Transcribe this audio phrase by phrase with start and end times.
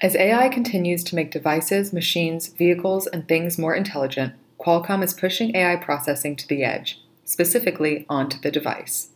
[0.00, 5.56] As AI continues to make devices, machines, vehicles, and things more intelligent, Qualcomm is pushing
[5.56, 9.08] AI processing to the edge, specifically onto the device.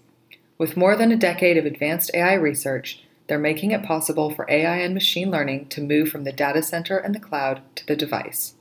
[0.58, 4.78] With more than a decade of advanced AI research, they're making it possible for AI
[4.78, 8.54] and machine learning to move from the data center and the cloud to the device.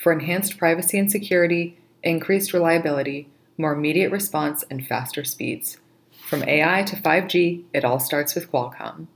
[0.00, 5.76] For enhanced privacy and security, increased reliability, more immediate response, and faster speeds.
[6.26, 9.08] From AI to 5G, it all starts with Qualcomm.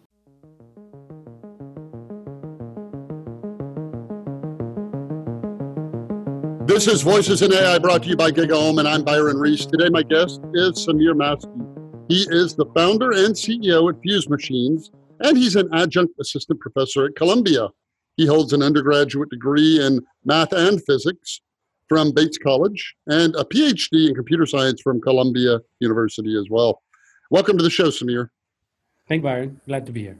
[6.75, 9.65] This is Voices in AI brought to you by GigaOM, and I'm Byron Reese.
[9.65, 12.09] Today, my guest is Sameer Maskey.
[12.09, 17.05] He is the founder and CEO at Fuse Machines, and he's an adjunct assistant professor
[17.05, 17.69] at Columbia.
[18.17, 21.43] He holds an undergraduate degree in math and physics
[21.89, 26.83] from Bates College and a PhD in computer science from Columbia University as well.
[27.31, 28.31] Welcome to the show, Sameer.
[29.07, 29.61] Thank you, Byron.
[29.65, 30.19] Glad to be here.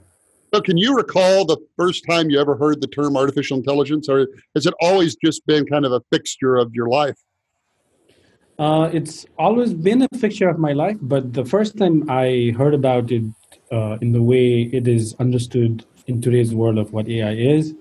[0.55, 4.25] So, can you recall the first time you ever heard the term artificial intelligence, or
[4.55, 7.17] has it always just been kind of a fixture of your life?
[8.57, 12.73] Uh, it's always been a fixture of my life, but the first time I heard
[12.73, 13.23] about it
[13.69, 17.75] uh, in the way it is understood in today's world of what AI is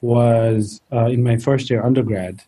[0.00, 2.40] was uh, in my first year undergrad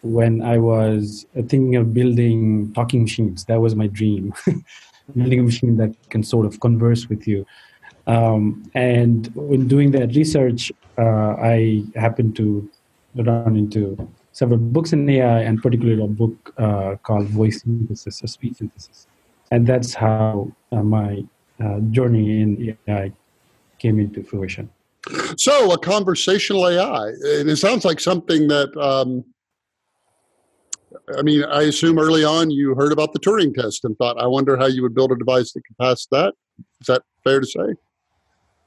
[0.00, 3.44] when I was thinking of building talking machines.
[3.44, 4.32] That was my dream.
[5.16, 7.46] building a machine that can sort of converse with you.
[8.08, 12.68] Um, and when doing that research, uh, I happened to
[13.14, 13.96] run into
[14.32, 19.06] several books in AI, and particularly a book uh, called Voice Synthesis or Speech Synthesis.
[19.50, 21.24] And that's how uh, my
[21.62, 23.12] uh, journey in AI
[23.78, 24.70] came into fruition.
[25.36, 29.24] So, a conversational AI, it sounds like something that, um,
[31.16, 34.26] I mean, I assume early on you heard about the Turing test and thought, I
[34.26, 36.34] wonder how you would build a device that could pass that.
[36.80, 37.74] Is that fair to say?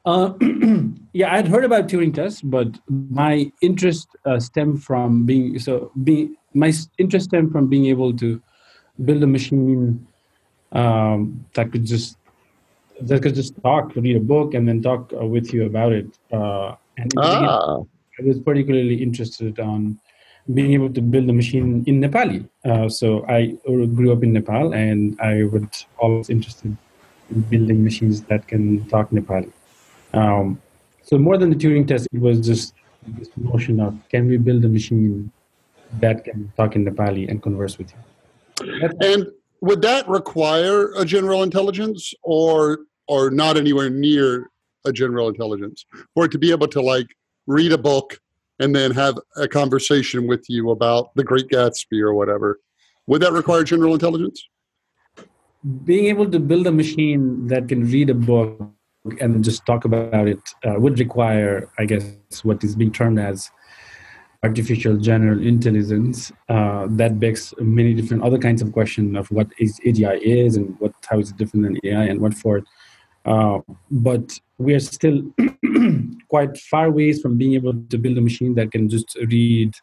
[0.06, 0.34] Uh,
[1.14, 5.92] yeah, I'd heard about Turing tests, but my interest uh, stemmed from being so.
[6.04, 8.42] Being my interest stemmed from being able to
[9.06, 10.06] build a machine
[10.72, 12.18] um, that could just
[13.02, 16.08] that could just talk, read a book, and then talk uh, with you about it.
[16.32, 17.78] Uh, and ah.
[18.20, 20.00] I was particularly interested on
[20.54, 22.48] being able to build a machine in Nepali.
[22.66, 26.76] Uh, so I grew up in Nepal, and I was always interested
[27.30, 29.52] in building machines that can talk Nepali.
[30.14, 30.62] Um,
[31.04, 32.74] so more than the Turing test, it was just
[33.08, 35.32] this notion of can we build a machine
[36.00, 38.80] that can talk in Nepali and converse with you.
[38.80, 39.28] That's and
[39.62, 44.50] would that require a general intelligence or or not anywhere near
[44.86, 45.86] a general intelligence?
[46.14, 47.08] For it to be able to like
[47.48, 48.20] read a book
[48.60, 52.60] and then have a conversation with you about the great gatsby or whatever
[53.08, 54.48] would that require general intelligence?
[55.84, 58.62] Being able to build a machine that can read a book
[59.20, 63.50] and just talk about it uh, would require, I guess, what is being termed as
[64.44, 66.32] artificial general intelligence.
[66.50, 70.76] Uh, that begs many different other kinds of questions of what is AGI is and
[70.80, 72.62] what how is it different than AI and what for.
[73.26, 73.60] Uh,
[73.92, 75.22] but we are still
[76.28, 79.76] quite far ways from being able to build a machine that can just read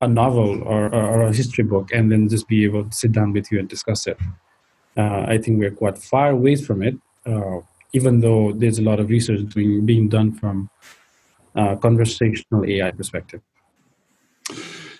[0.00, 3.32] a novel or, or, a history book and then just be able to sit down
[3.32, 4.18] with you and discuss it.
[4.96, 6.94] Uh, I think we're quite far ways from it.
[7.26, 7.58] Uh,
[7.92, 10.70] even though there's a lot of research being, being done from
[11.54, 13.40] a conversational AI perspective.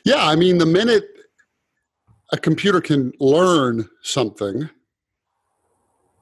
[0.05, 1.05] Yeah, I mean, the minute
[2.33, 4.69] a computer can learn something,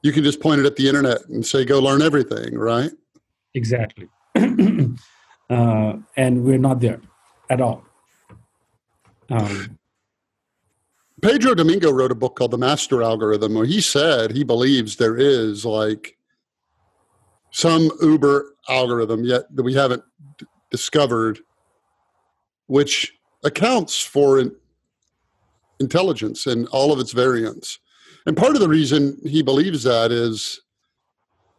[0.01, 2.91] you can just point it at the internet and say, go learn everything, right?
[3.53, 4.07] Exactly.
[4.35, 7.01] uh, and we're not there
[7.49, 7.83] at all.
[9.29, 9.77] Um,
[11.21, 15.17] Pedro Domingos wrote a book called The Master Algorithm where he said he believes there
[15.17, 16.17] is like
[17.51, 20.03] some Uber algorithm yet that we haven't
[20.37, 21.39] d- discovered,
[22.67, 24.55] which accounts for in-
[25.79, 27.79] intelligence and all of its variants.
[28.25, 30.61] And part of the reason he believes that is,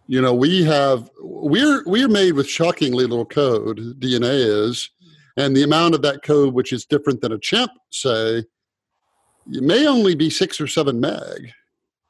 [0.06, 3.78] you know, we have we're we're made with shockingly little code.
[4.00, 4.90] DNA is,
[5.36, 8.44] and the amount of that code which is different than a chimp, say,
[9.46, 11.52] may only be six or seven meg,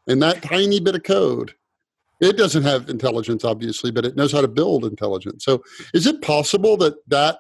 [0.09, 1.55] and that tiny bit of code
[2.21, 5.45] it doesn't have intelligence obviously but it knows how to build intelligence.
[5.45, 5.63] So
[5.95, 7.39] is it possible that that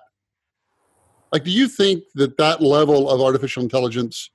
[1.32, 4.31] like do you think that that level of artificial intelligence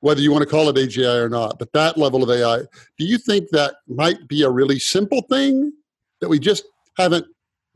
[0.00, 2.58] whether you want to call it agi or not but that level of ai
[2.98, 5.72] do you think that might be a really simple thing
[6.20, 6.64] that we just
[6.98, 7.26] haven't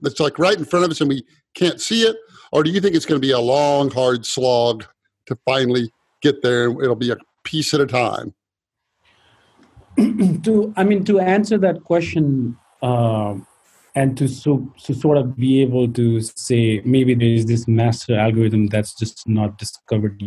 [0.01, 2.17] that's like right in front of us and we can't see it?
[2.53, 4.85] Or do you think it's going to be a long hard slog
[5.27, 5.91] to finally
[6.23, 8.35] get there it'll be a piece at a time
[10.45, 13.35] to I mean to answer that question uh,
[13.95, 18.19] and to so to sort of be able to say maybe there is this master
[18.19, 20.23] algorithm that's just not discovered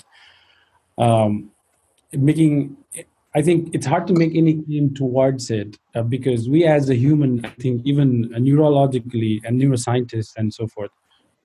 [0.97, 1.51] um,
[2.11, 2.75] making
[3.33, 6.95] i think it's hard to make any claim towards it uh, because we as a
[6.95, 10.91] human i think even neurologically and neuroscientists and so forth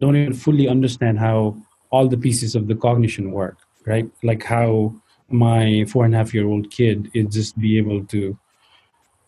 [0.00, 1.56] don't even fully understand how
[1.90, 4.11] all the pieces of the cognition work right?
[4.23, 4.94] Like how
[5.28, 8.38] my four and a half year old kid is just be able to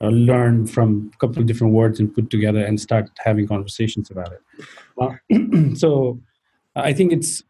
[0.01, 4.11] uh, learn from a couple of different words and put together and start having conversations
[4.11, 4.41] about it.
[5.01, 6.19] Uh, so
[6.75, 7.45] I think it's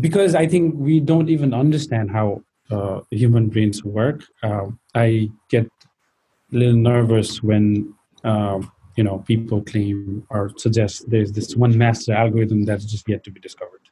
[0.00, 4.24] because I think we don't even understand how uh, human brains work.
[4.42, 11.32] Um, I get a little nervous when um, you know people claim or suggest there's
[11.32, 13.85] this one master algorithm that's just yet to be discovered.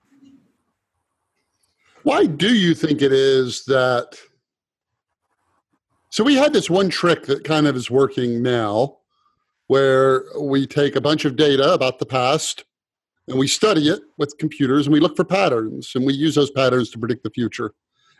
[2.04, 4.16] Why do you think it is that?
[6.10, 8.98] So we had this one trick that kind of is working now,
[9.66, 12.64] where we take a bunch of data about the past
[13.26, 16.50] and we study it with computers and we look for patterns and we use those
[16.50, 17.72] patterns to predict the future.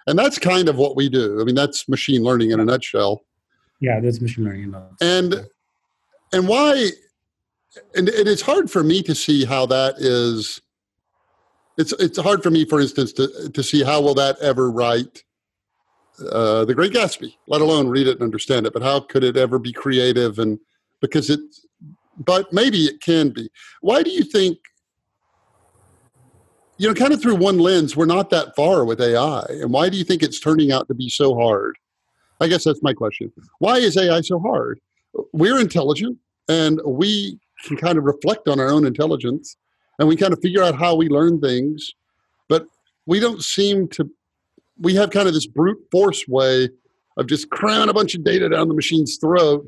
[0.07, 1.41] And that's kind of what we do.
[1.41, 3.25] I mean, that's machine learning in a nutshell.
[3.81, 4.75] Yeah, that's machine learning.
[5.03, 5.47] And
[6.33, 6.89] and why?
[7.95, 10.63] And, and it's hard for me to see how that is.
[11.77, 15.25] It's it's hard for me, for instance, to to see how will that ever write
[16.31, 18.73] uh, the Great Gatsby, let alone read it and understand it.
[18.73, 20.39] But how could it ever be creative?
[20.39, 20.59] And
[21.01, 21.41] because it,
[22.17, 23.51] but maybe it can be.
[23.81, 24.59] Why do you think?
[26.77, 29.45] You know, kind of through one lens, we're not that far with AI.
[29.49, 31.77] And why do you think it's turning out to be so hard?
[32.41, 33.33] I guess that's my question.
[33.61, 34.81] Why is AI so hard?
[35.33, 36.19] We're intelligent
[36.49, 39.57] and we can kind of reflect on our own intelligence
[39.99, 41.95] and we kind of figure out how we learn things,
[42.49, 42.67] but
[43.07, 44.11] we don't seem to
[44.81, 46.69] we have kind of this brute force way
[47.17, 49.65] of just cramming a bunch of data down the machine's throat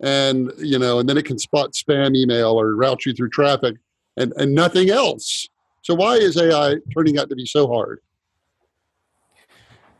[0.00, 3.76] and you know and then it can spot spam email or route you through traffic
[4.16, 5.48] and and nothing else.
[5.82, 8.00] So why is ai turning out to be so hard?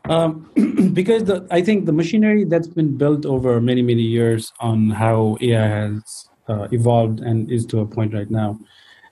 [0.09, 0.49] Um,
[0.93, 5.35] because the, i think the machinery that's been built over many many years on how
[5.41, 8.59] ai has uh, evolved and is to a point right now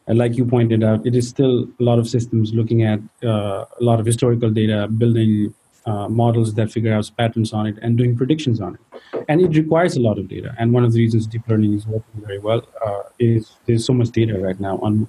[0.07, 3.83] like you pointed out, it is still a lot of systems looking at uh, a
[3.83, 5.53] lot of historical data, building
[5.85, 9.25] uh, models that figure out patterns on it, and doing predictions on it.
[9.29, 10.55] And it requires a lot of data.
[10.57, 13.93] And one of the reasons deep learning is working very well uh, is there's so
[13.93, 15.07] much data right now on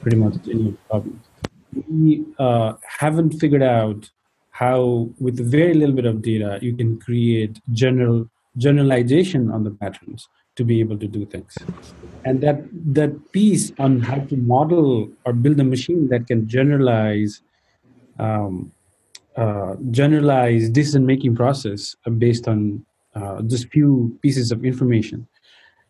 [0.00, 1.20] pretty much any problem.
[1.88, 4.10] We uh, haven't figured out
[4.50, 10.28] how, with very little bit of data, you can create general generalization on the patterns
[10.60, 11.56] to be able to do things
[12.24, 12.60] and that
[12.98, 17.40] that piece on how to model or build a machine that can generalize
[18.18, 18.70] um,
[19.36, 22.84] uh, generalize decision making process based on
[23.14, 25.26] uh, just few pieces of information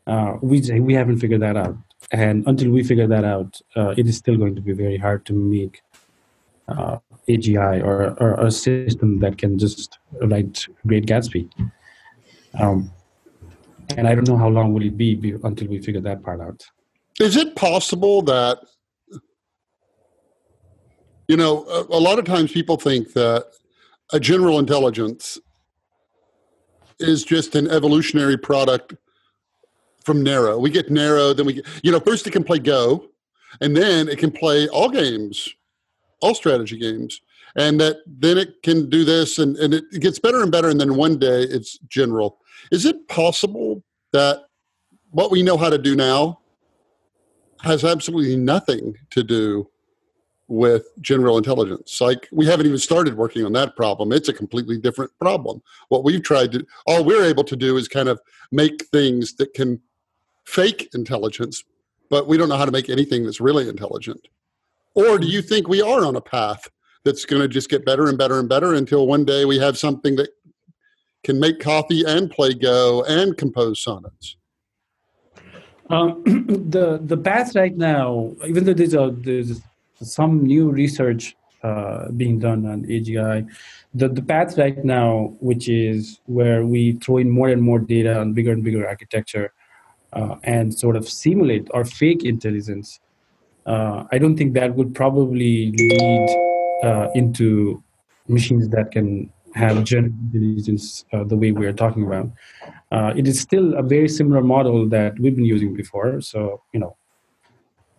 [0.07, 1.77] uh, we we haven't figured that out
[2.13, 5.27] and until we figure that out uh, it is still going to be very hard
[5.27, 5.83] to make
[6.69, 11.51] uh, AGI or, or, a system that can just write Great Gatsby.
[12.59, 12.91] Um,
[13.97, 16.65] and I don't know how long will it be until we figure that part out.
[17.21, 18.59] Is it possible that
[21.29, 23.47] you know a, a lot of times people think that
[24.13, 25.39] a general intelligence
[26.99, 28.95] is just an evolutionary product
[30.05, 30.59] from narrow.
[30.59, 33.07] We get narrow, then we get, you know, first it can play Go,
[33.61, 35.49] and then it can play all games,
[36.21, 37.21] all strategy games.
[37.57, 40.81] And that then it can do this and, and it gets better and better, and
[40.81, 42.39] then one day it's general.
[42.71, 44.45] Is it possible that
[45.11, 46.41] what we know how to do now
[47.63, 49.69] has absolutely nothing to do
[50.49, 52.01] with general intelligence.
[52.01, 54.13] Like we haven't even started working on that problem.
[54.13, 55.63] It's a completely different problem.
[55.89, 59.55] What we've tried to, all we're able to do is kind of make things that
[59.55, 59.81] can
[60.45, 61.63] fake intelligence,
[62.09, 64.27] but we don't know how to make anything that's really intelligent.
[64.95, 66.69] Or do you think we are on a path
[67.05, 69.79] that's going to just get better and better and better until one day we have
[69.79, 70.31] something that
[71.25, 74.37] can make coffee and play Go and compose sonnets?
[75.89, 76.23] Um,
[76.71, 79.61] the the path right now, even though there's a, there's
[80.01, 83.47] some new research uh, being done on AGI,
[83.93, 88.19] the the path right now, which is where we throw in more and more data
[88.19, 89.53] on bigger and bigger architecture,
[90.13, 93.01] uh, and sort of simulate or fake intelligence.
[93.67, 96.29] Uh, I don't think that would probably lead
[96.83, 97.83] uh, into
[98.29, 102.31] machines that can have general intelligence uh, the way we are talking about.
[102.91, 106.21] Uh, it is still a very similar model that we've been using before.
[106.21, 106.97] So, you know,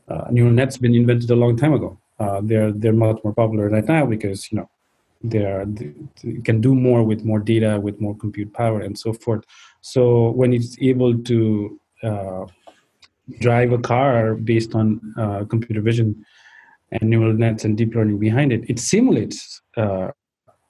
[0.07, 1.97] uh, neural nets been invented a long time ago.
[2.19, 4.69] Uh, they're they're much more popular right now because you know
[5.23, 5.93] they are they,
[6.23, 9.43] they can do more with more data, with more compute power, and so forth.
[9.81, 12.45] So when it's able to uh,
[13.39, 16.25] drive a car based on uh, computer vision
[16.91, 18.69] and neural nets and deep learning behind it.
[18.69, 20.09] It simulates, uh,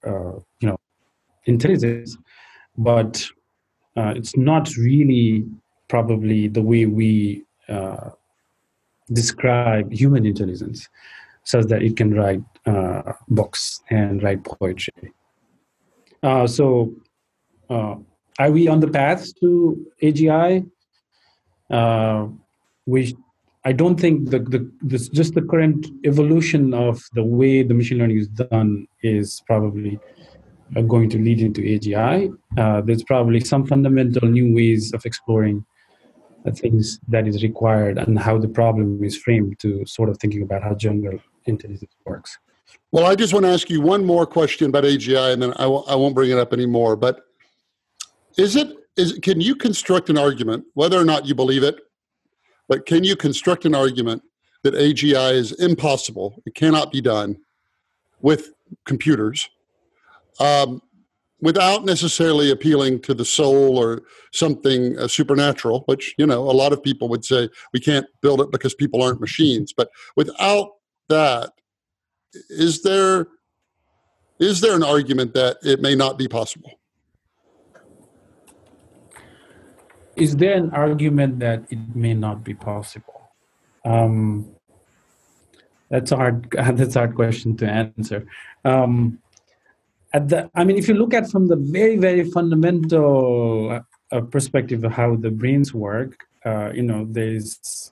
[0.06, 0.78] uh, you know,
[1.46, 2.18] intelligence,
[2.78, 3.26] but
[3.98, 5.46] uh, it's not really
[5.88, 8.12] probably the way we uh,
[9.12, 10.88] describe human intelligence,
[11.44, 15.14] such that it can write uh, books and write poetry.
[16.24, 16.94] Uh, so,
[17.70, 17.96] uh,
[18.40, 20.70] are we on the path to AGI?
[21.70, 22.28] Uh,
[22.86, 23.16] we,
[23.64, 28.00] I don't think the, the this, just the current evolution of the way the machine
[28.00, 30.00] learning is done is probably
[30.76, 32.36] uh, going to lead into AGI.
[32.58, 35.64] Uh, there's probably some fundamental new ways of exploring
[36.56, 40.64] things that is required and how the problem is framed to sort of thinking about
[40.64, 42.40] how general intelligence works.
[42.92, 45.64] Well, I just want to ask you one more question about AGI, and then I
[45.64, 46.96] w- I won't bring it up anymore.
[46.96, 47.22] But
[48.38, 51.80] is it is can you construct an argument, whether or not you believe it,
[52.72, 54.24] but can you construct an argument
[54.64, 56.42] that AGI is impossible?
[56.46, 57.36] It cannot be done
[58.22, 58.54] with
[58.86, 59.50] computers
[60.40, 60.82] um,
[61.42, 66.72] without necessarily appealing to the soul or something uh, supernatural, which, you know, a lot
[66.72, 69.74] of people would say we can't build it because people aren't machines.
[69.74, 70.70] But without
[71.10, 71.52] that,
[72.50, 73.28] is there
[74.40, 76.72] is there an argument that it may not be possible?
[80.16, 83.32] Is there an argument that it may not be possible?
[83.86, 84.52] Um,
[85.90, 88.26] that's a hard that's a hard question to answer.
[88.66, 89.20] Um,
[90.14, 93.80] at the i mean if you look at from the very very fundamental
[94.12, 97.92] uh, perspective of how the brains work uh, you know there's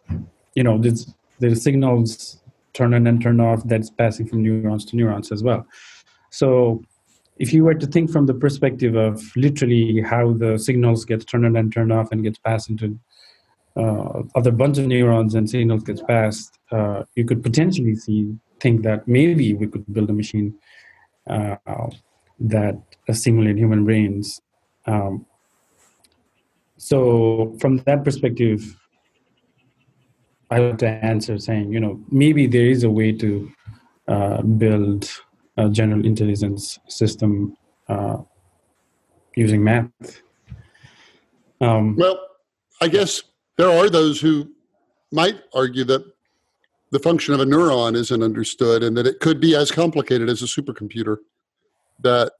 [0.56, 2.42] you know there's there's signals
[2.74, 5.66] turn on and turn off that's passing from neurons to neurons as well
[6.30, 6.82] so
[7.40, 11.46] if you were to think from the perspective of literally how the signals get turned
[11.46, 13.00] on and turned off and gets passed into
[13.78, 18.84] uh, other bunch of neurons and signals gets passed, uh, you could potentially see think
[18.84, 20.54] that maybe we could build a machine
[21.28, 21.56] uh,
[22.40, 22.76] that
[23.14, 24.42] simulate human brains.
[24.86, 25.26] Um,
[26.76, 28.78] so from that perspective,
[30.50, 33.52] I would answer saying, you know, maybe there is a way to
[34.08, 35.10] uh, build
[35.60, 37.56] a general intelligence system
[37.90, 38.18] uh,
[39.36, 40.22] using math.
[41.62, 42.18] Um, well,
[42.82, 43.24] I guess
[43.58, 44.50] there are those who
[45.12, 46.06] might argue that
[46.92, 50.42] the function of a neuron isn't understood and that it could be as complicated as
[50.42, 51.18] a supercomputer
[52.00, 52.32] that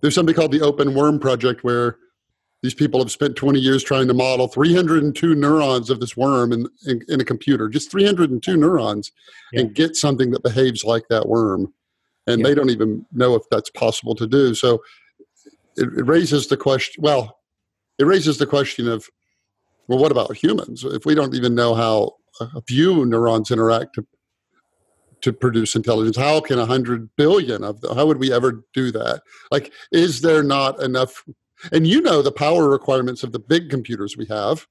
[0.00, 1.96] there's something called the Open Worm Project where
[2.62, 6.68] these people have spent 20 years trying to model 302 neurons of this worm in,
[6.86, 9.12] in, in a computer, just 302 neurons,
[9.52, 9.60] yeah.
[9.60, 11.72] and get something that behaves like that worm.
[12.26, 12.48] And yeah.
[12.48, 14.54] they don't even know if that's possible to do.
[14.54, 14.82] So
[15.76, 17.38] it, it raises the question well,
[17.98, 19.08] it raises the question of,
[19.88, 20.84] well, what about humans?
[20.84, 24.06] If we don't even know how a few neurons interact to
[25.22, 28.92] to produce intelligence how can a hundred billion of them how would we ever do
[28.92, 31.24] that like is there not enough
[31.72, 34.66] and you know the power requirements of the big computers we have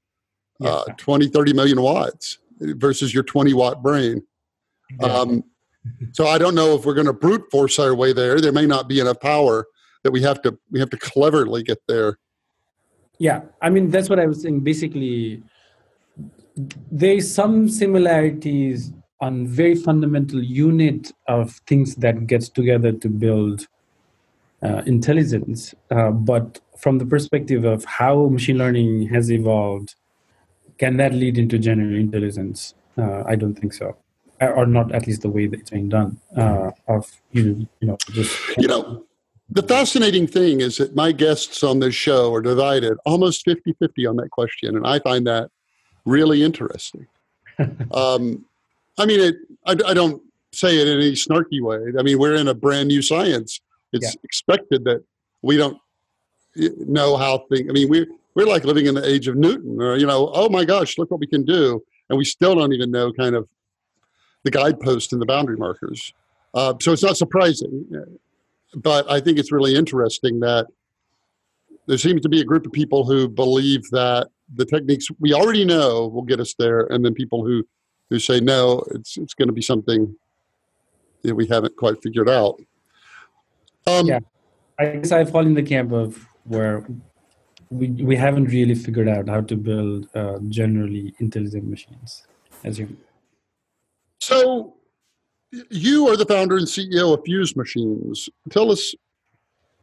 [0.60, 0.70] yeah.
[0.70, 4.22] uh, 20 30 million watts versus your 20 watt brain
[5.02, 5.44] um,
[6.12, 8.66] so i don't know if we're going to brute force our way there there may
[8.66, 9.66] not be enough power
[10.04, 12.18] that we have to we have to cleverly get there
[13.20, 15.42] yeah i mean that's what i was saying basically
[16.92, 23.68] there's some similarities on very fundamental unit of things that gets together to build
[24.64, 25.74] uh, intelligence.
[25.92, 29.96] Uh, but from the perspective of how machine learning has evolved,
[30.78, 32.74] can that lead into general intelligence?
[32.98, 33.96] Uh, I don't think so,
[34.42, 36.20] or not at least the way that it's being done.
[36.36, 39.04] Uh, of you, you know, just you know.
[39.52, 44.08] The fascinating thing is that my guests on this show are divided almost 50 50
[44.08, 45.52] on that question, and I find that
[46.04, 47.06] really interesting.
[47.92, 48.44] um,
[48.98, 51.94] I mean, it, I, I, don't say it in any snarky way.
[51.98, 53.62] I mean, we're in a brand new science.
[53.94, 54.22] It's yeah.
[54.24, 55.04] expected that
[55.42, 55.78] we don't
[56.56, 57.70] know how things.
[57.70, 60.50] I mean, we're we're like living in the age of Newton, or you know, oh
[60.50, 63.48] my gosh, look what we can do, and we still don't even know kind of
[64.46, 66.14] the guidepost and the boundary markers.
[66.54, 68.08] Uh, so it's not surprising,
[68.76, 70.68] but I think it's really interesting that
[71.88, 75.66] there seems to be a group of people who believe that the techniques we already
[75.66, 77.68] know will get us there, and then people who
[78.10, 80.16] who say no, it's it's going to be something
[81.24, 82.62] that we haven't quite figured out.
[83.88, 84.20] Um, yeah,
[84.80, 86.86] I guess I fall in the camp of where
[87.70, 92.28] we we haven't really figured out how to build uh, generally intelligent machines
[92.64, 92.96] as you.
[94.20, 94.76] So,
[95.70, 98.30] you are the founder and CEO of Fuse Machines.
[98.50, 98.94] Tell us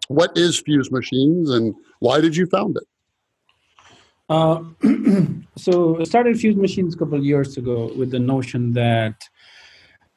[0.09, 2.85] what is Fuse Machines and why did you found it?
[4.29, 4.63] Uh,
[5.57, 9.29] so I started Fuse Machines a couple years ago with the notion that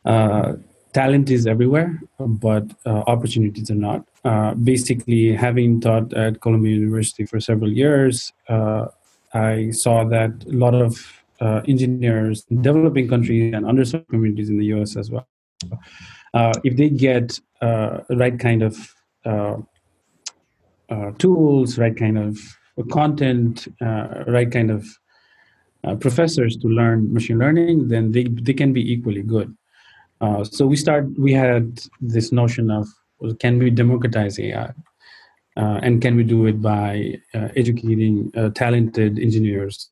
[0.05, 0.53] uh,
[0.93, 4.07] talent is everywhere, but uh, opportunities are not.
[4.23, 8.85] Uh, basically, having taught at Columbia University for several years, uh,
[9.33, 14.57] I saw that a lot of uh, engineers in developing countries and underserved communities in
[14.57, 15.27] the US as well,
[16.63, 18.75] if they get the right kind of
[21.17, 22.37] tools, right kind of
[22.91, 24.85] content, uh, right kind of
[25.85, 29.55] uh, professors to learn machine learning, then they, they can be equally good.
[30.21, 31.05] Uh, so we start.
[31.19, 32.87] We had this notion of
[33.19, 34.73] well, can we democratize AI,
[35.57, 39.89] uh, and can we do it by uh, educating uh, talented engineers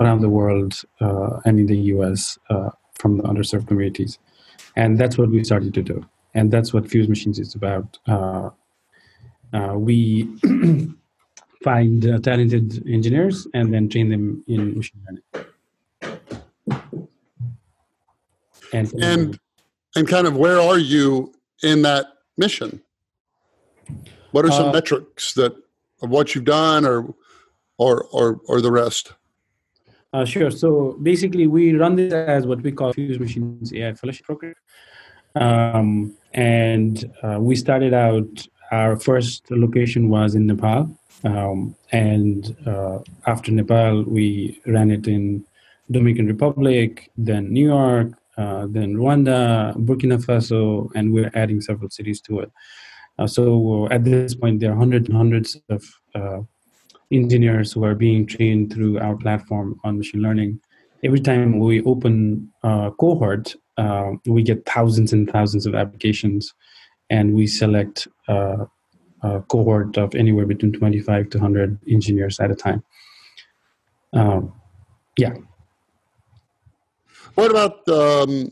[0.00, 2.38] around the world and in the U.S.
[2.94, 4.18] from the underserved communities,
[4.76, 7.98] and that's what we started to do, and that's what Fuse Machines is about.
[9.74, 10.28] we
[11.66, 15.48] find uh, talented engineers and then train them in machine learning.
[18.72, 19.38] And and,
[19.96, 22.80] and kind of where are you in that mission?
[24.30, 25.56] What are some uh, metrics that
[26.02, 27.14] of what you've done, or
[27.78, 29.12] or or or the rest?
[30.16, 30.50] Uh, sure.
[30.50, 34.54] So basically, we run this as what we call Fuse Machines AI Fellowship Program,
[35.34, 38.48] um, and uh, we started out.
[38.72, 45.44] Our first location was in Nepal, um, and uh, after Nepal, we ran it in
[45.90, 52.22] Dominican Republic, then New York, uh, then Rwanda, Burkina Faso, and we're adding several cities
[52.22, 52.50] to it.
[53.18, 56.40] Uh, so at this point, there are hundreds and hundreds of uh,
[57.12, 60.60] engineers who are being trained through our platform on machine learning.
[61.04, 66.52] Every time we open a cohort, uh, we get thousands and thousands of applications,
[67.10, 68.66] and we select a
[69.48, 72.82] cohort of anywhere between 25 to 100 engineers at a time.
[74.12, 74.52] Um,
[75.18, 75.34] yeah.
[77.34, 78.50] What about um,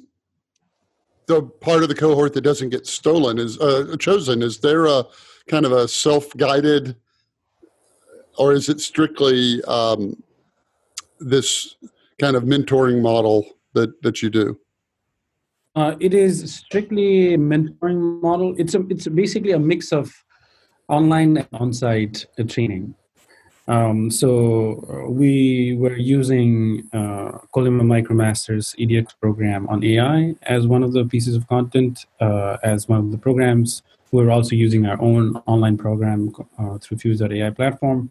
[1.26, 3.38] the part of the cohort that doesn't get stolen?
[3.38, 4.42] Is uh, chosen?
[4.42, 5.04] Is there a
[5.48, 6.96] kind of a self-guided,
[8.38, 10.22] or is it strictly um,
[11.20, 11.76] this
[12.18, 14.58] kind of mentoring model that that you do?
[15.76, 18.54] Uh, it is strictly mentoring model.
[18.58, 20.12] It's a it's basically a mix of
[20.88, 22.94] online and on-site uh, training.
[23.66, 30.82] Um, so uh, we were using uh, Columbia MicroMasters EDX program on AI as one
[30.82, 33.82] of the pieces of content, uh, as one of the programs.
[34.12, 38.10] We're also using our own online program uh, through Fuse.ai platform.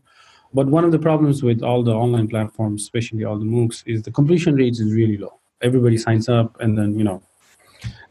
[0.54, 4.04] But one of the problems with all the online platforms, especially all the MOOCs, is
[4.04, 5.40] the completion rates is really low.
[5.62, 7.24] Everybody signs up, and then you know,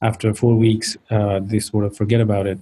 [0.01, 2.59] after four weeks, uh, they sort of forget about it.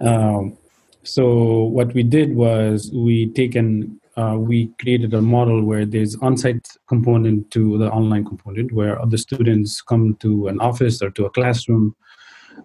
[0.00, 0.56] Um,
[1.02, 6.68] so what we did was we taken uh, we created a model where there's on-site
[6.86, 11.30] component to the online component where the students come to an office or to a
[11.30, 11.96] classroom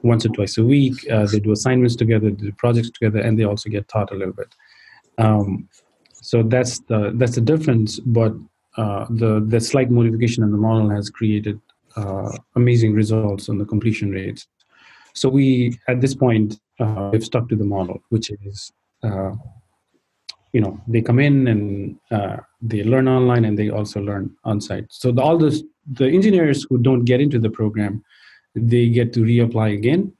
[0.01, 3.37] once or twice a week uh, they do assignments together they do projects together and
[3.37, 4.53] they also get taught a little bit
[5.17, 5.67] um,
[6.13, 8.33] so that's the that's the difference but
[8.77, 11.59] uh, the the slight modification in the model has created
[11.95, 14.47] uh, amazing results on the completion rates
[15.13, 18.71] so we at this point uh, we've stuck to the model, which is,
[19.03, 19.31] uh,
[20.53, 24.61] you know, they come in and uh, they learn online and they also learn on
[24.61, 24.85] site.
[24.89, 28.03] So the, all those the engineers who don't get into the program,
[28.57, 30.13] they get to reapply again.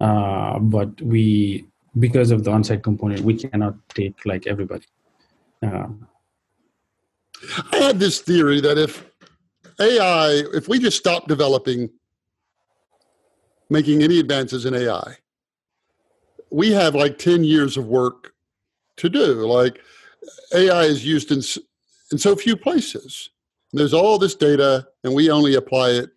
[0.00, 1.64] Uh, but we,
[1.98, 4.86] because of the on-site component, we cannot take like everybody.
[5.62, 5.88] Uh,
[7.72, 9.04] I had this theory that if
[9.78, 11.90] AI, if we just stop developing,
[13.68, 15.16] making any advances in AI,
[16.50, 18.34] we have like 10 years of work
[18.96, 19.46] to do.
[19.46, 19.80] Like
[20.54, 21.38] AI is used in,
[22.12, 23.30] in so few places.
[23.72, 26.10] There's all this data, and we only apply it,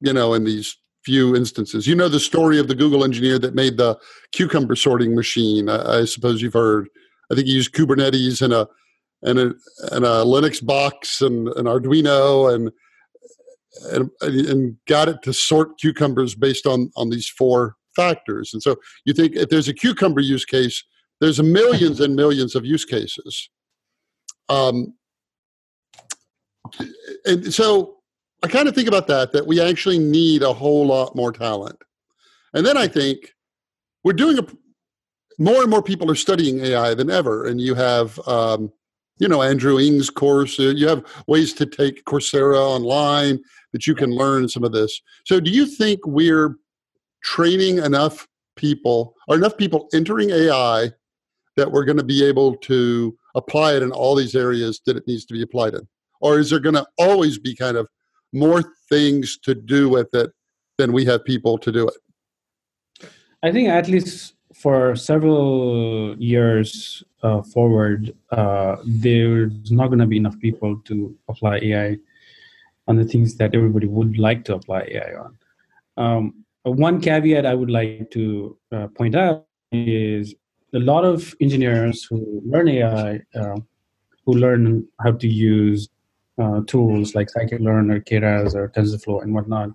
[0.00, 1.86] you know, in these few instances.
[1.86, 3.98] You know the story of the Google engineer that made the
[4.32, 5.68] cucumber sorting machine.
[5.68, 6.88] I, I suppose you've heard.
[7.30, 8.68] I think he used Kubernetes and a
[9.22, 9.54] and a
[9.92, 12.70] and a Linux box and an Arduino and
[13.92, 18.50] and, and got it to sort cucumbers based on on these four factors.
[18.52, 20.84] And so you think if there's a cucumber use case,
[21.20, 23.50] there's millions and millions of use cases.
[24.48, 24.94] Um,
[27.24, 27.97] and so
[28.42, 31.76] I kind of think about that, that we actually need a whole lot more talent.
[32.54, 33.34] And then I think
[34.04, 34.46] we're doing a,
[35.38, 37.46] more and more people are studying AI than ever.
[37.46, 38.72] And you have, um,
[39.18, 43.40] you know, Andrew Ng's course, uh, you have ways to take Coursera online
[43.72, 45.00] that you can learn some of this.
[45.24, 46.56] So do you think we're
[47.22, 50.92] training enough people or enough people entering AI
[51.56, 55.06] that we're going to be able to apply it in all these areas that it
[55.06, 55.86] needs to be applied in?
[56.20, 57.88] Or is there going to always be kind of
[58.32, 60.30] more things to do with it
[60.76, 63.08] than we have people to do it?
[63.42, 70.16] I think at least for several years uh, forward, uh, there's not going to be
[70.16, 71.96] enough people to apply AI
[72.88, 75.38] on the things that everybody would like to apply AI on.
[75.96, 80.34] Um, one caveat I would like to uh, point out is
[80.74, 83.56] a lot of engineers who learn AI, uh,
[84.24, 85.88] who learn how to use
[86.38, 89.70] uh, tools like scikit-learn or Keras or TensorFlow and whatnot,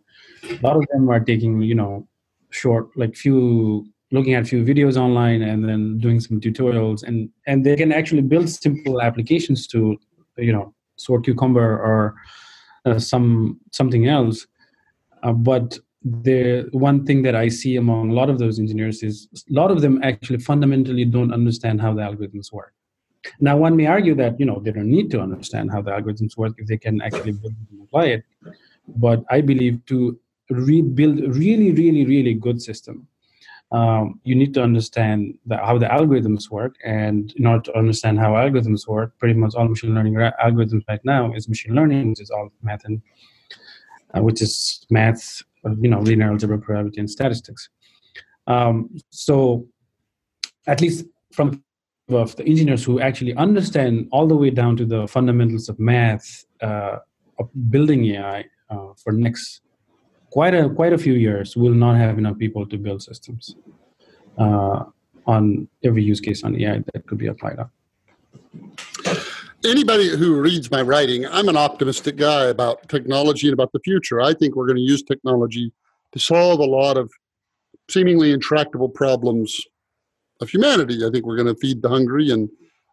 [0.49, 2.07] a lot of them are taking, you know,
[2.51, 7.65] short, like few, looking at few videos online and then doing some tutorials, and and
[7.65, 9.97] they can actually build simple applications to,
[10.37, 12.15] you know, sort cucumber or
[12.85, 14.45] uh, some something else.
[15.23, 19.27] Uh, but the one thing that I see among a lot of those engineers is
[19.49, 22.73] a lot of them actually fundamentally don't understand how the algorithms work.
[23.39, 26.37] Now, one may argue that you know they don't need to understand how the algorithms
[26.37, 28.23] work if they can actually build and apply it.
[28.87, 33.07] But I believe to rebuild really, really, really good system,
[33.71, 36.75] um, you need to understand the, how the algorithms work.
[36.83, 41.03] And in order to understand how algorithms work, pretty much all machine learning algorithms right
[41.05, 43.01] now is machine learning, which is all math and
[44.15, 45.41] uh, which is math
[45.79, 47.69] you know linear algebra probability and statistics
[48.47, 49.65] um, so
[50.67, 51.63] at least from
[52.15, 56.45] of the engineers who actually understand all the way down to the fundamentals of math
[56.61, 56.97] uh,
[57.39, 59.61] of building ai uh, for next
[60.29, 63.55] quite a quite a few years will not have enough people to build systems
[64.37, 64.83] uh,
[65.25, 67.69] on every use case on ai that could be applied on
[69.65, 74.21] anybody who reads my writing, I'm an optimistic guy about technology and about the future.
[74.21, 75.71] I think we're going to use technology
[76.11, 77.11] to solve a lot of
[77.89, 79.59] seemingly intractable problems
[80.41, 81.05] of humanity.
[81.05, 82.49] I think we're going to feed the hungry and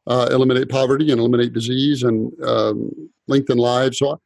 [0.07, 2.91] uh, eliminate poverty and eliminate disease and um,
[3.29, 3.99] lengthen lives.
[3.99, 4.21] So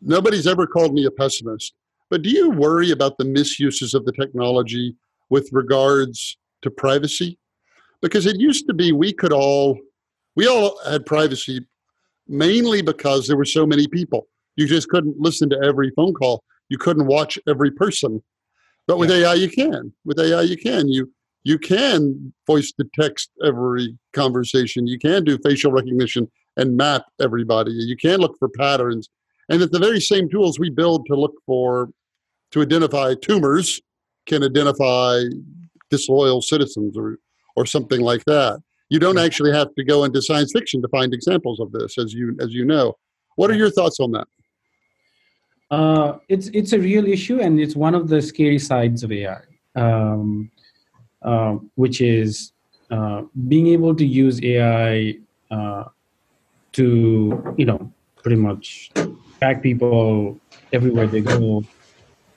[0.00, 1.74] nobody's ever called me a pessimist.
[2.10, 4.96] But do you worry about the misuses of the technology
[5.28, 7.38] with regards to privacy?
[8.00, 9.78] Because it used to be we could all
[10.36, 11.66] we all had privacy
[12.28, 14.28] mainly because there were so many people.
[14.56, 16.42] You just couldn't listen to every phone call.
[16.68, 18.22] You couldn't watch every person.
[18.86, 19.28] But with yeah.
[19.30, 19.92] AI, you can.
[20.04, 20.88] With AI, you can.
[20.88, 21.10] You
[21.44, 24.86] you can voice to text every conversation.
[24.86, 27.72] You can do facial recognition and map everybody.
[27.72, 29.08] You can look for patterns.
[29.48, 31.90] And that the very same tools we build to look for
[32.50, 33.80] to identify tumors
[34.26, 35.22] can identify
[35.90, 37.18] disloyal citizens or
[37.56, 38.60] or something like that.
[38.88, 42.12] You don't actually have to go into science fiction to find examples of this, as
[42.12, 42.96] you as you know.
[43.36, 44.28] What are your thoughts on that?
[45.70, 49.40] Uh, it's it's a real issue, and it's one of the scary sides of AI,
[49.76, 50.50] um,
[51.22, 52.52] uh, which is
[52.90, 55.14] uh, being able to use AI
[55.50, 55.84] uh,
[56.72, 58.90] to you know pretty much
[59.38, 60.38] track people
[60.72, 61.64] everywhere they go,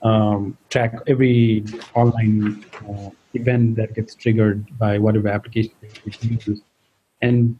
[0.03, 1.63] um, track every
[1.95, 5.73] online uh, event that gets triggered by whatever application
[6.05, 6.63] it's used,
[7.21, 7.59] and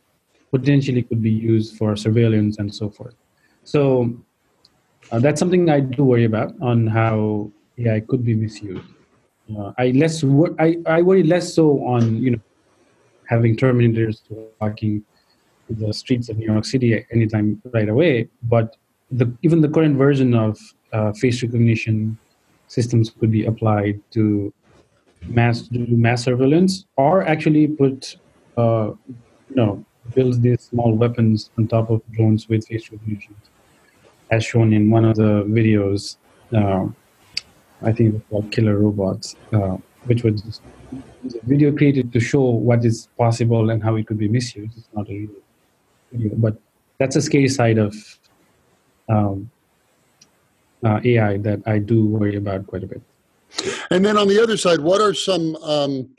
[0.51, 3.15] potentially could be used for surveillance and so forth.
[3.63, 4.13] So
[5.12, 8.88] uh, that's something I do worry about on how AI could be misused.
[9.57, 12.41] Uh, I less wor- I, I worry less so on you know
[13.27, 14.21] having terminators
[14.59, 15.03] walking
[15.69, 18.75] the streets of New York City anytime right away, but
[19.11, 20.59] the, even the current version of
[20.93, 22.17] uh, face recognition
[22.67, 24.53] systems could be applied to
[25.27, 28.17] mass do mass surveillance or actually put
[28.57, 29.85] uh, you know
[30.15, 33.35] build these small weapons on top of drones with face recognition
[34.31, 36.17] as shown in one of the videos
[36.55, 36.85] uh,
[37.84, 42.84] i think it's called killer robots uh, which was a video created to show what
[42.84, 45.30] is possible and how it could be misused it's not a real
[46.12, 46.60] video but
[46.98, 47.96] that's a scary side of
[49.10, 49.50] um,
[50.84, 53.02] uh, ai that i do worry about quite a bit
[53.89, 56.10] and then on the other side, what are some, um,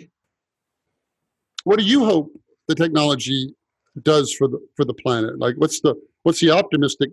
[1.65, 2.31] what do you hope
[2.69, 3.55] the technology
[4.03, 5.39] does for the for the planet?
[5.39, 7.11] Like, what's the what's the optimistic?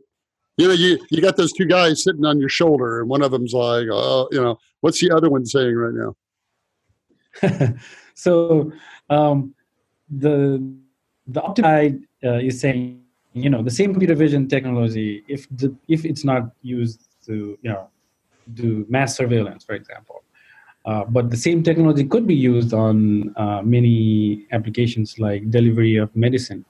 [0.59, 3.31] You know, you you got those two guys sitting on your shoulder, and one of
[3.31, 6.15] them's like, oh, you know, what's the other one saying right
[7.41, 7.75] now?
[8.13, 8.69] so,
[9.09, 9.55] um,
[10.09, 10.61] the
[11.27, 16.03] the optimized uh, is saying, you know, the same computer vision technology, if the if
[16.03, 17.87] it's not used to, you know,
[18.53, 20.23] do mass surveillance, for example.
[20.85, 26.13] Uh, but the same technology could be used on uh, many applications like delivery of
[26.17, 26.65] medicine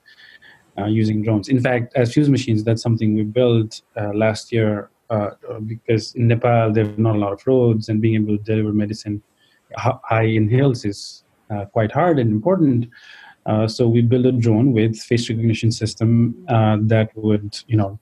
[0.79, 1.49] uh, using drones.
[1.49, 5.31] In fact, as fuse machines, that's something we built uh, last year uh,
[5.65, 8.71] because in Nepal there are not a lot of roads, and being able to deliver
[8.71, 9.21] medicine
[9.75, 12.87] high in hills is uh, quite hard and important.
[13.45, 17.99] Uh, so we built a drone with face recognition system uh, that would, you know,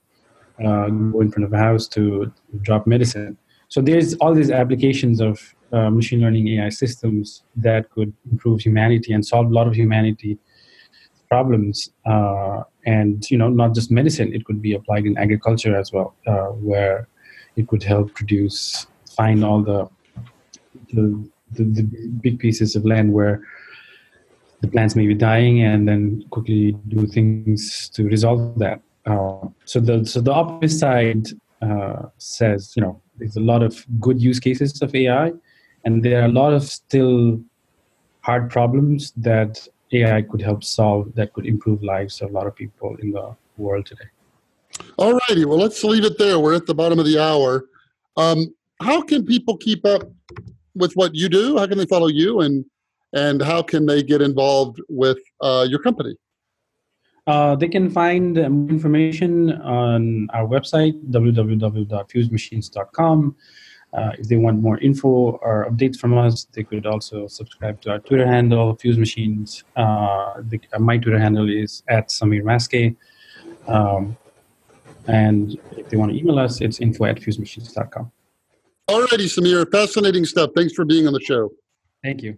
[0.59, 3.37] go in front of a house to drop medicine.
[3.69, 9.25] So there's all these applications of machine learning AI systems that could improve humanity and
[9.25, 10.39] solve a lot of humanity
[11.27, 11.91] problems.
[12.05, 16.15] Uh, and you know, not just medicine; it could be applied in agriculture as well,
[16.25, 17.07] uh, where
[17.55, 19.87] it could help produce, find all the
[20.93, 21.83] the, the, the
[22.21, 23.41] big pieces of land where
[24.61, 28.81] the plants may be dying, and then quickly do things to resolve that.
[29.05, 31.27] Uh, so the so the opposite side
[31.61, 35.33] uh, says, you know, there's a lot of good use cases of AI,
[35.85, 37.39] and there are a lot of still
[38.21, 42.55] hard problems that AI could help solve that could improve lives of a lot of
[42.55, 44.05] people in the world today.
[44.97, 45.45] All righty.
[45.45, 46.39] Well, let's leave it there.
[46.39, 47.65] We're at the bottom of the hour.
[48.15, 50.03] Um, how can people keep up
[50.75, 51.57] with what you do?
[51.57, 52.65] How can they follow you, and
[53.13, 56.15] and how can they get involved with uh, your company?
[57.25, 63.35] Uh, they can find information on our website www.fusemachines.com.
[63.97, 67.89] Uh, if they want more info or updates from us, they could also subscribe to
[67.89, 69.63] our Twitter handle, Fuse Machines.
[69.75, 72.95] Uh, the, uh, my Twitter handle is at Sameer Maskey.
[73.67, 74.15] Um,
[75.07, 78.11] and if they want to email us, it's info at fusemachines.com.
[78.87, 79.69] Alrighty, Sameer.
[79.71, 80.51] Fascinating stuff.
[80.55, 81.49] Thanks for being on the show.
[82.03, 82.37] Thank you.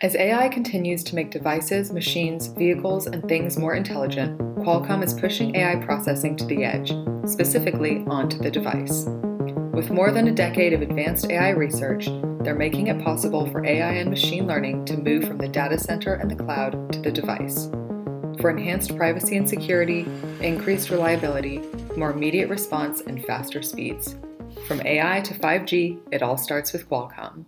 [0.00, 5.56] As AI continues to make devices, machines, vehicles, and things more intelligent, Qualcomm is pushing
[5.56, 6.92] AI processing to the edge,
[7.28, 9.06] specifically onto the device.
[9.74, 12.06] With more than a decade of advanced AI research,
[12.42, 16.14] they're making it possible for AI and machine learning to move from the data center
[16.14, 17.66] and the cloud to the device.
[18.40, 20.06] For enhanced privacy and security,
[20.40, 21.60] increased reliability,
[21.96, 24.14] more immediate response, and faster speeds.
[24.68, 27.44] From AI to 5G, it all starts with Qualcomm.